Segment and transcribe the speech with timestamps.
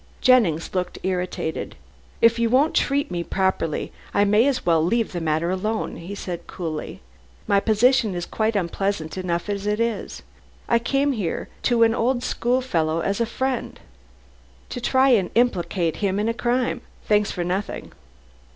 [0.19, 1.75] Jennings looked irritated.
[2.21, 6.15] "If you won't treat me properly, I may as well leave the matter alone," he
[6.15, 7.01] said coldly.
[7.45, 10.23] "My position is quite unpleasant enough as it is.
[10.67, 13.79] I came here to an old schoolfellow as a friend"
[14.71, 16.81] "To try and implicate him in a crime.
[17.05, 17.91] Thanks for nothing."